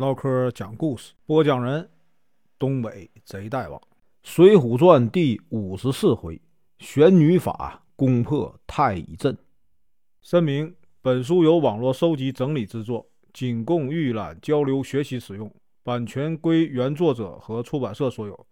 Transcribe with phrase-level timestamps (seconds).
[0.00, 1.86] 唠嗑讲故事，播讲人：
[2.58, 3.78] 东北贼大王，
[4.22, 6.40] 《水浒传》第五十四回：
[6.78, 9.36] 玄女法攻破太乙阵。
[10.22, 18.46] 声明：本书由网络收集整理制作，仅供预览、交流、学习使用，版权归原作者和出版社所有，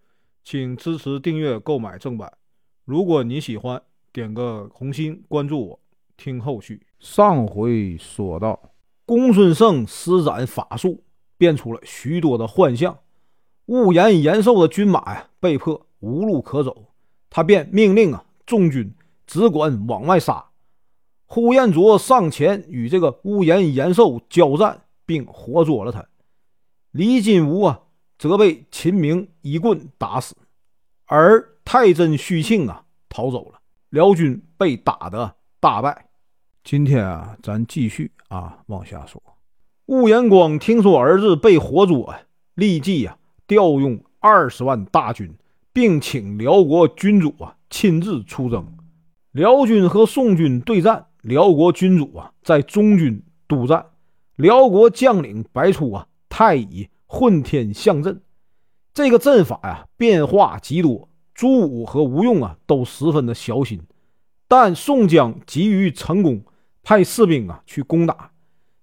[0.45, 2.31] 请支持订阅、购买正版。
[2.85, 5.81] 如果你喜欢，点个红心，关注我，
[6.15, 6.83] 听后续。
[6.99, 8.75] 上回说到，
[9.07, 11.03] 公孙胜施展法术。
[11.39, 12.99] 变出了许多的幻象，
[13.67, 16.91] 雾延延寿的军马呀，被迫无路可走，
[17.31, 18.93] 他便命令啊众军
[19.27, 20.45] 只管往外杀。
[21.25, 26.05] 呼延灼上前与这个雾延延寿交战，并活捉了他。
[26.91, 27.81] 李金吾啊，
[28.19, 30.35] 则被秦明一棍打死，
[31.05, 36.07] 而太真虚庆啊逃走了，辽军被打得大败。
[36.65, 39.23] 今天啊，咱继续啊往下说。
[39.89, 42.15] 雾延光听说儿子被活捉，
[42.55, 45.35] 立即呀调用二十万大军，
[45.73, 48.67] 并请辽国君主啊亲自出征。
[49.33, 53.87] 辽军和宋军对战，辽国君主啊在中军督战。
[54.37, 58.21] 辽国将领白出啊太乙混天象阵，
[58.93, 63.81] 这个阵法呀变化极多，朱武和吴用啊都十分的小心。
[64.47, 66.43] 但宋江急于成功，
[66.83, 68.33] 派士兵啊去攻打，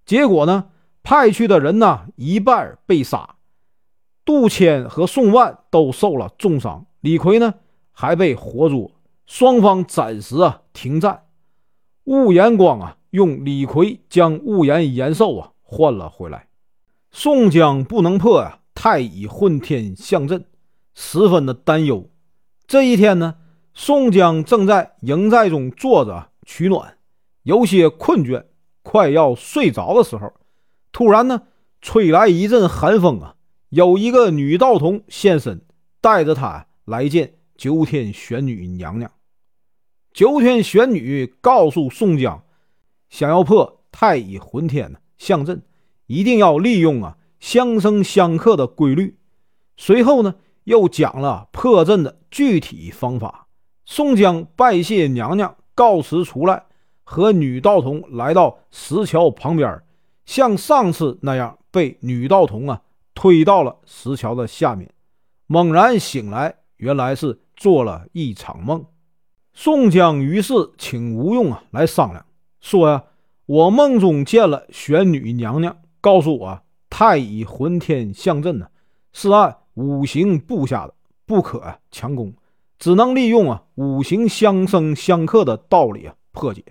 [0.03, 0.69] 结果呢？
[1.05, 3.35] 派去的人呢，一半被杀，
[4.25, 7.53] 杜迁和宋万都受了重伤，李逵呢
[7.91, 8.89] 还被活捉，
[9.27, 11.25] 双方暂时啊停战。
[12.05, 16.47] 雾延光啊用李逵将雾延延寿啊换了回来。
[17.11, 20.45] 宋江不能破呀太乙混天象阵，
[20.95, 22.09] 十分的担忧。
[22.65, 23.35] 这一天呢，
[23.75, 26.97] 宋江正在营寨中坐着取暖，
[27.43, 28.45] 有些困倦，
[28.81, 30.33] 快要睡着的时候。
[30.95, 31.41] 突然呢，
[31.81, 33.35] 吹来一阵寒风啊！
[33.67, 35.59] 有一个女道童现身，
[35.99, 39.11] 带着他来见九天玄女娘娘。
[40.13, 42.41] 九天玄女告诉宋江，
[43.09, 45.63] 想要破太乙混天象阵，
[46.07, 49.17] 一定要利用啊相生相克的规律。
[49.75, 53.49] 随后呢，又讲了破阵的具体方法。
[53.83, 56.67] 宋江拜谢娘娘，告辞出来，
[57.03, 59.81] 和女道童来到石桥旁边。
[60.25, 62.81] 像上次那样被女道童啊
[63.13, 64.91] 推到了石桥的下面，
[65.47, 68.85] 猛然醒来，原来是做了一场梦。
[69.53, 72.25] 宋江于是请吴用啊来商量，
[72.59, 73.03] 说呀，
[73.45, 78.67] 我梦中见了玄女娘娘，告诉我太乙混天象阵呢
[79.13, 80.93] 是按五行布下的，
[81.25, 82.33] 不可强攻，
[82.79, 86.63] 只能利用啊五行相生相克的道理啊破解。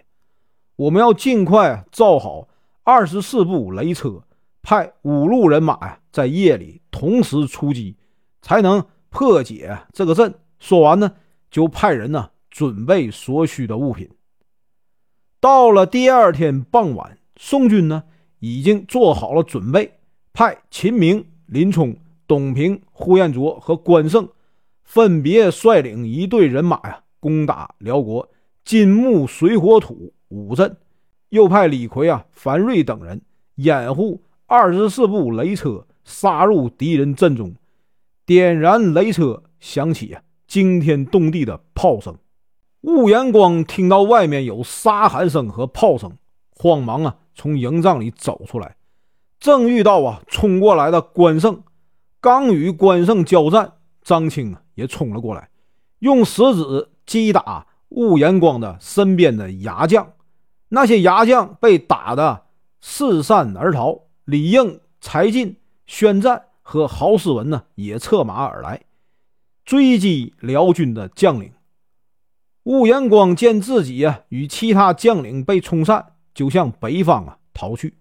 [0.77, 2.49] 我们要尽快造好。
[2.87, 4.23] 二十四部雷车，
[4.63, 7.97] 派五路人马呀，在夜里同时出击，
[8.43, 10.35] 才能破解这个阵。
[10.59, 11.15] 说完呢，
[11.51, 14.11] 就派人呢准备所需的物品。
[15.41, 18.05] 到了第二天傍晚，宋军呢
[18.39, 20.01] 已经做好了准备，
[20.35, 21.97] 派秦明、林冲、
[22.27, 24.29] 董平、呼延灼和关胜
[24.83, 28.29] 分别率领一队人马呀，攻打辽国
[28.63, 30.77] 金木水火土五阵。
[31.35, 33.21] 又派李逵啊、樊瑞等人
[33.57, 37.57] 掩护二十四部雷车杀入敌人阵中，
[38.25, 42.17] 点燃雷车，响起啊惊天动地的炮声。
[42.83, 46.17] 雾延光听到外面有杀喊声和炮声，
[46.51, 48.77] 慌忙啊从营帐里走出来，
[49.41, 51.65] 正遇到啊冲过来的关胜。
[52.21, 55.49] 刚与关胜交战，张青啊也冲了过来，
[55.99, 60.14] 用石子击打雾延光的身边的牙将。
[60.75, 62.47] 那些牙将被打得
[62.81, 68.83] 四散而逃，李应、柴进、宣战和郝思文呢也策马而来，
[69.65, 71.53] 追击辽军的将领。
[72.65, 77.95] 雾延光见自己啊与其他将领被冲散，就向北方啊逃去。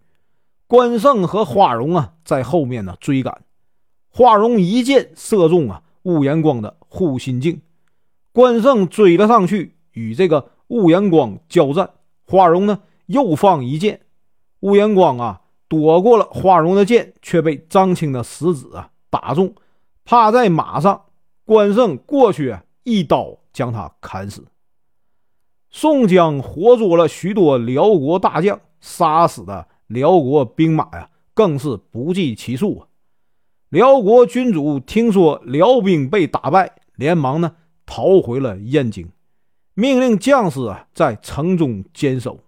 [0.65, 3.43] 关胜和花荣啊在后面呢追赶，
[4.09, 7.61] 花荣一箭射中啊雾延光的护心镜，
[8.31, 11.91] 关胜追了上去，与这个雾延光交战。
[12.33, 14.01] 花荣呢，又放一箭，
[14.61, 19.53] 乌延光啊，躲过了花荣的箭，却被张青的石子啊打中，
[20.03, 21.03] 趴在马上。
[21.45, 24.45] 关胜过去，一刀将他砍死。
[25.69, 32.87] 宋江活捉了许多辽国大将，杀死的辽国兵马呀，更是不计其数啊。
[33.69, 39.07] 辽国君主听说辽兵被打败，连忙呢逃回了燕京。
[39.75, 42.43] 命令将士啊，在城中坚守。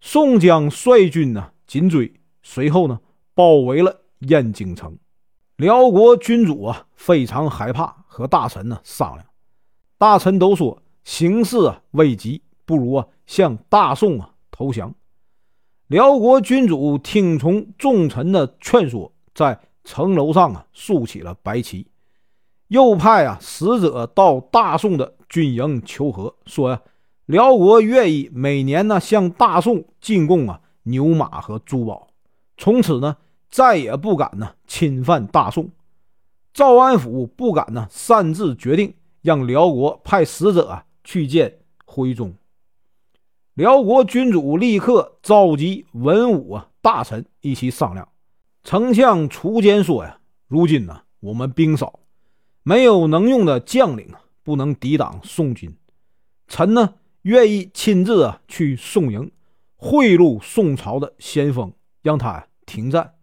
[0.00, 2.12] 宋江率军呢紧追，
[2.42, 3.00] 随后呢
[3.34, 4.98] 包围了燕京城。
[5.56, 9.24] 辽国君主啊非常害怕，和大臣呢商量，
[9.96, 14.94] 大臣都说形势啊危急，不如啊向大宋啊投降。
[15.86, 21.86] 辽国君主听从众臣的劝说，在城楼上啊竖起了白旗，
[22.68, 26.82] 又派啊使者到大宋的军营求和，说呀，
[27.24, 32.08] 辽国愿意每年呢向大宋进贡啊牛马和珠宝，
[32.58, 33.16] 从此呢
[33.50, 35.70] 再也不敢呢侵犯大宋。
[36.52, 38.92] 赵安府不敢呢擅自决定，
[39.22, 42.34] 让辽国派使者去见徽宗。
[43.54, 48.06] 辽国君主立刻召集文武啊大臣一起商量。
[48.64, 52.00] 丞相褚坚说：“呀，如今呢，我们兵少，
[52.62, 55.76] 没有能用的将领啊，不能抵挡宋军。
[56.48, 59.30] 臣呢，愿意亲自啊去宋营，
[59.76, 61.72] 贿赂宋朝的先锋，
[62.02, 63.14] 让他停战。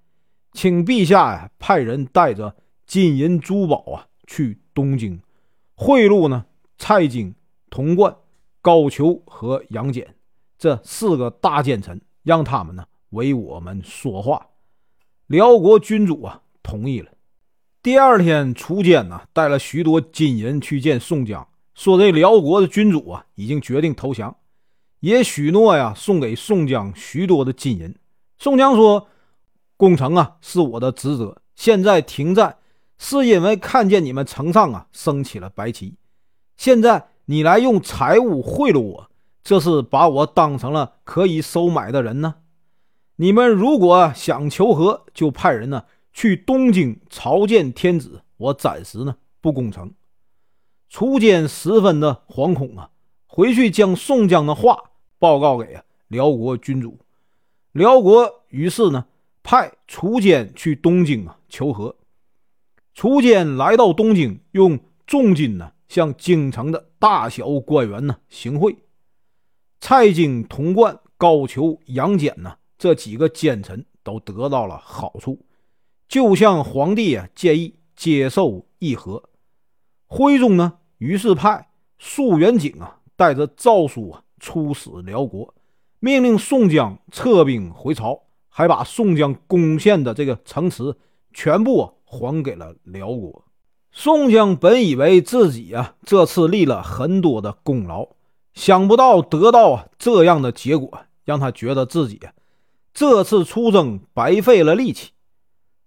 [0.53, 2.55] 请陛下呀，派人带着
[2.85, 5.21] 金银珠宝啊去东京，
[5.75, 6.45] 贿赂呢
[6.77, 7.35] 蔡京、
[7.69, 8.15] 童贯、
[8.61, 10.15] 高俅和杨戬。”
[10.57, 14.47] 这四个大奸臣，让他们呢为我们说话。
[15.27, 17.11] 辽国君主啊同意了。
[17.89, 24.35] 第二天，楚坚呢带了许多金银去见宋江，说这辽国的君主啊已经决定投降，
[24.99, 27.95] 也许诺呀送给宋江许多的金银。
[28.37, 29.07] 宋江说
[29.75, 32.57] ：“攻城啊是我的职责，现在停战
[32.99, 35.95] 是因为看见你们城上啊升起了白旗，
[36.57, 39.09] 现在你来用财物贿赂我。”
[39.43, 42.35] 这是把我当成了可以收买的人呢？
[43.15, 48.21] 你们如果想求和，就派人呢去东京朝见天子。
[48.37, 49.93] 我暂时呢不攻城。
[50.89, 52.89] 褚坚十分的惶恐啊，
[53.27, 56.97] 回去将宋江的话报告给啊辽国君主。
[57.73, 59.05] 辽国于是呢
[59.43, 61.95] 派褚坚去东京啊求和。
[62.93, 68.75] 褚坚来到东京，用重金呢向京城的大小官员呢行贿。
[69.79, 75.39] 蔡京、童贯、高俅、杨戬呢，这几个奸臣都得到了好处，
[76.09, 79.29] 就向皇帝啊建议接受议和。
[80.07, 81.69] 徽宗呢，于是派
[81.99, 85.53] 苏元景啊带着诏书啊出使辽国，
[85.99, 90.95] 命令宋江撤兵回朝，还把宋江攻陷的这个城池
[91.31, 93.45] 全部还给了辽国。
[93.91, 98.09] 宋江本以为自己啊这次立了很多的功劳。
[98.55, 102.19] 想不到得到这样的结果，让他觉得自己
[102.93, 105.11] 这次出征白费了力气。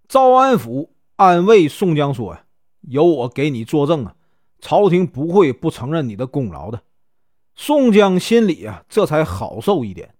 [0.07, 2.43] 赵安甫安慰宋江说：“呀，
[2.81, 4.15] 有我给你作证啊，
[4.59, 6.81] 朝廷不会不承认你的功劳的。”
[7.55, 10.15] 宋江心里啊，这才好受一点。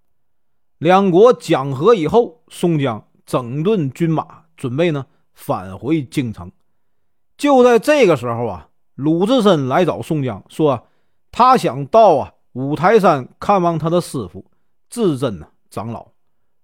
[0.78, 6.52] 两国讲和以后，宋江整顿军马，准备呢返回京城。
[7.38, 10.88] 就在这个时候啊，鲁智深来找宋江说
[11.32, 14.46] ：“他想到啊。”五台山看望他的师傅
[14.88, 16.10] 智真呢长老，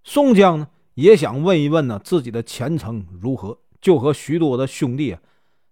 [0.03, 0.67] 宋江呢
[0.99, 5.21] 也想问一问呢自己的前程如何，就和许多的兄弟啊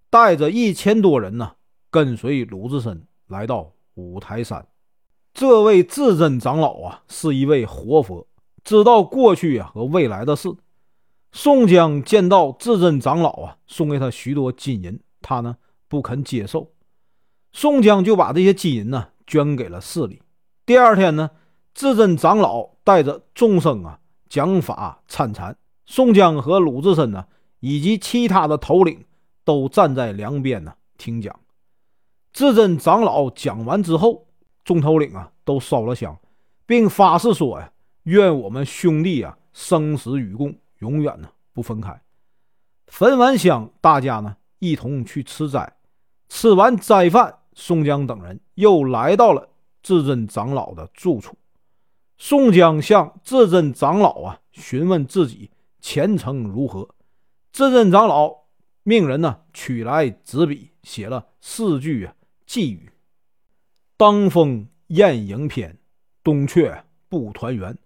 [0.10, 1.54] 带着一千多人呢
[1.90, 4.68] 跟随鲁智深来到五台山。
[5.34, 8.28] 这位智真长老啊是一位活佛，
[8.64, 10.50] 知道过去啊和未来的事。
[11.32, 16.72] 宋江见到智真长老啊，送给他许多金银，他呢不肯接受，
[17.52, 19.10] 宋江就把这些金银呢。
[19.28, 20.22] 捐给了寺里。
[20.66, 21.32] 第二天呢，
[21.74, 24.00] 智真长老带着众生啊
[24.30, 27.26] 讲法参禅，宋江和鲁智深呢
[27.60, 29.06] 以及其他的头领
[29.44, 31.40] 都站在两边呢听讲。
[32.34, 34.28] 智真长老讲完之后，
[34.64, 36.18] 众头领啊都烧了香，
[36.66, 37.72] 并发誓说呀
[38.04, 42.00] ：“愿我们兄弟啊生死与共，永远呢不分开。”
[42.88, 45.74] 焚完香，大家呢一同去吃斋。
[46.30, 47.34] 吃完斋饭。
[47.60, 49.50] 宋江等人又来到了
[49.82, 51.36] 智真长老的住处。
[52.18, 56.90] 宋江向智真长老啊询问自己前程如何。
[57.52, 58.46] 智真长老
[58.84, 62.92] 命人呢取来纸笔，写了四句啊寄语
[63.98, 65.78] ：“当风雁影偏，
[66.24, 67.78] 冬却不团圆。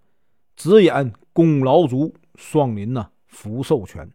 [0.56, 4.12] 只言功劳足，双林呢福寿全。”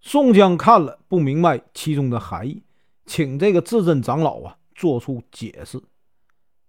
[0.00, 2.62] 宋江看了不明白其中的含义，
[3.06, 4.56] 请这个智真长老啊。
[4.74, 5.80] 做出解释，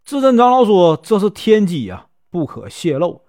[0.04, 3.22] 智真长老说：“这是天机啊，不可泄露，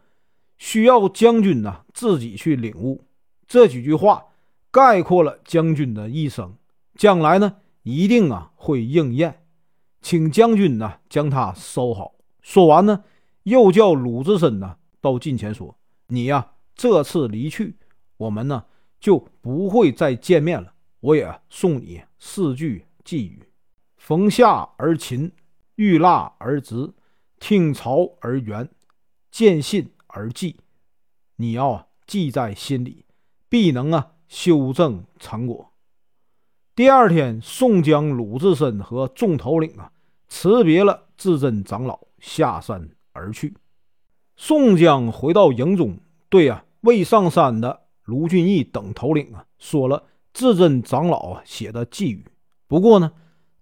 [0.56, 3.04] 需要将军呢自己去领悟。”
[3.46, 4.24] 这几句话
[4.70, 6.56] 概括了将军的一生，
[6.94, 9.44] 将来呢一定啊会应验，
[10.00, 12.14] 请将军呢将它收好。
[12.40, 13.04] 说完呢，
[13.42, 15.76] 又叫鲁智深呢到近前说
[16.08, 17.76] ：“你呀这次离去，
[18.16, 18.64] 我们呢
[18.98, 20.72] 就不会再见面了。
[21.00, 23.42] 我也送你四句寄语：
[23.98, 25.30] 逢夏而勤，
[25.74, 26.90] 遇腊而直，
[27.38, 28.66] 听朝而圆，
[29.34, 30.54] 见信而记。
[31.34, 33.04] 你要记在心里，
[33.48, 35.72] 必能啊修正成果。
[36.76, 39.90] 第二天，宋江、鲁智深和众头领啊
[40.28, 43.56] 辞别了至真长老，下山而去。
[44.36, 45.98] 宋江回到营中，
[46.28, 52.24] 对啊未上山的卢俊义等头领啊说了至真长老写的寄语。
[52.68, 53.10] 不过呢，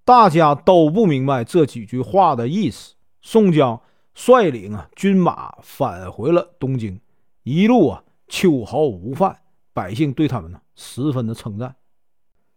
[0.05, 2.95] 大家都不明白这几句话的意思。
[3.23, 3.81] 宋江
[4.15, 7.01] 率领啊军马返回了东京，
[7.43, 9.41] 一路啊秋毫无犯，
[9.73, 11.77] 百姓对他们呢十分的称赞。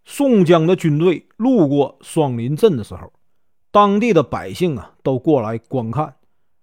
[0.03, 3.11] 宋江的军队路过双林镇的时候，
[3.71, 6.15] 当地的百姓啊都过来观看。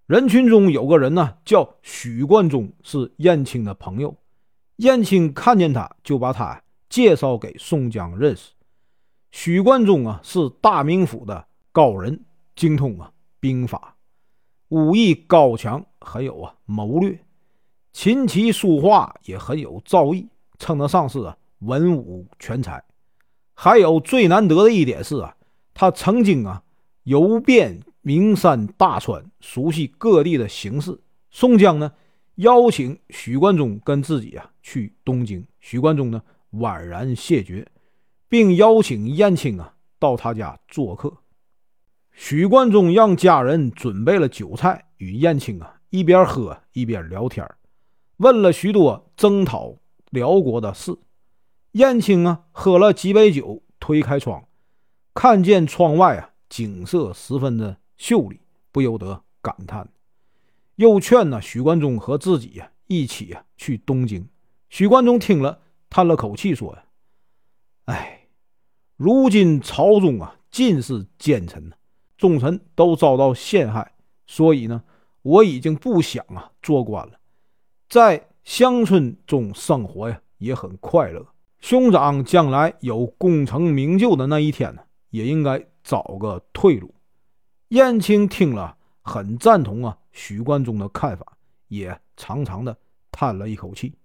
[0.06, 4.14] 人群中有个人呢，叫许冠中，是燕青的朋友。
[4.76, 8.52] 燕青看见他，就把他介绍给宋江认识。
[9.30, 13.91] 许冠中啊，是大名府的高人，精通啊兵法，
[14.72, 17.18] 武艺高强，很有啊谋略，
[17.92, 20.26] 琴棋书画也很有造诣，
[20.58, 22.82] 称得上是啊文武全才。
[23.52, 25.36] 还有最难得的一点是啊，
[25.74, 26.62] 他曾经啊
[27.02, 30.98] 游遍名山大川，熟悉各地的形势。
[31.30, 31.92] 宋江呢
[32.36, 37.68] 邀请许冠中跟自己啊去东京，许冠中呢婉然谢绝，
[38.26, 41.12] 并邀请燕青啊到他家做客。
[42.12, 47.46] 许冠中让家人准备了酒菜，与燕青啊一边喝一边聊天，
[48.18, 49.76] 问了许多征讨
[50.10, 50.96] 辽国的事。
[51.72, 54.46] 燕青啊，喝了几杯酒，推开窗，
[55.14, 58.40] 看见窗外啊景色十分的秀丽，
[58.70, 59.88] 不由得感叹。
[60.76, 64.28] 又劝呢许冠中和自己呀一起呀去东京。
[64.68, 66.84] 许冠中听了，叹了口气说：“呀，
[67.86, 68.28] 哎，
[68.96, 71.76] 如今朝中啊尽是奸臣呐，
[72.22, 73.94] 众臣都遭到陷害，
[74.28, 74.84] 所以呢，
[75.22, 77.14] 我已经不想啊做官了，
[77.88, 81.26] 在乡村中生活呀也很快乐。”
[81.58, 86.94] 兄长将来有功成名就的那一天呢，也应该找个退路。
[87.70, 91.26] 燕青听了，很赞同啊许冠中的看法，
[91.66, 92.78] 也长长的
[93.10, 93.96] 叹了一口气。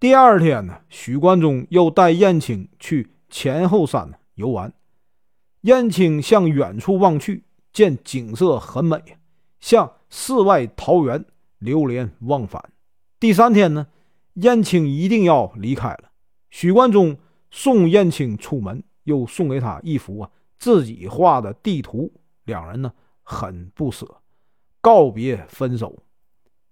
[0.00, 4.72] 第二天呢，许冠中又带燕青去前后山游玩。
[5.62, 9.02] 燕青向远处望去，见景色很美，
[9.60, 11.24] 像世外桃源，
[11.58, 12.70] 流连忘返。
[13.18, 13.88] 第三天呢，
[14.34, 16.10] 燕青一定要离开了。
[16.50, 17.16] 许冠中
[17.50, 22.12] 送燕青出门，又送给他一幅啊自己画的地图。
[22.44, 24.06] 两人呢很不舍，
[24.80, 26.02] 告别分手。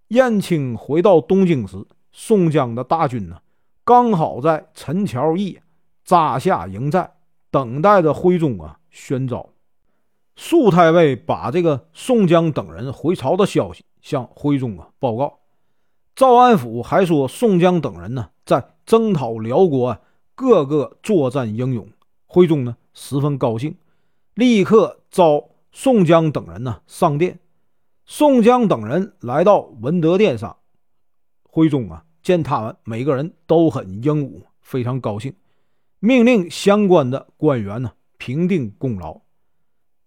[0.09, 3.39] 燕青回到东京时，宋江的大军呢
[3.85, 5.61] 刚好在陈桥驿
[6.05, 7.16] 扎下营寨，
[7.57, 9.49] 等待着徽宗啊宣召。
[10.37, 15.39] 苏太尉把这个宋江等人回朝的消息向徽宗啊报告。
[16.15, 18.73] 赵安甫还说，宋江等人呢在。
[18.87, 19.99] 征讨辽国，
[20.37, 21.89] 各个作战英勇。
[22.27, 23.77] 徽宗呢十分高兴，
[24.35, 27.41] 立刻召宋江等人呢上殿。
[28.05, 30.57] 宋江等人来到文德殿上，
[31.51, 35.35] 徽宗啊见他们每个人都很英武，非常高兴，
[35.99, 39.21] 命令相关的官员呢评定功劳。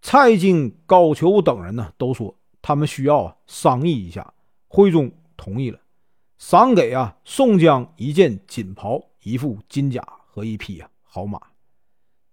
[0.01, 4.33] 蔡京、高俅等人呢都说他们需要啊商议一下。
[4.67, 5.79] 徽宗同意了。
[6.37, 11.41] 赏给啊宋江一件锦袍、一副金甲和一匹啊好马，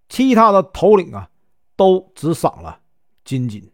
[0.08, 1.30] 其他的头领啊
[1.74, 2.80] 都只赏了
[3.24, 3.72] 金锦。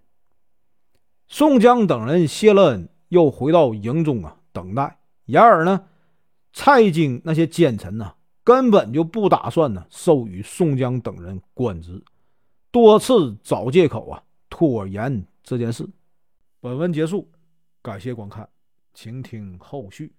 [1.26, 5.00] 宋江等人谢了恩，又回到营中啊等待。
[5.26, 5.86] 然而呢，
[6.52, 12.02] 蔡京那些奸臣呢根本就不打算呢授予宋江等人官职，
[12.70, 15.88] 多次找借口啊拖延这件事。
[16.60, 17.28] 本文结束，
[17.80, 18.48] 感谢观看，
[18.94, 20.12] 请听后续。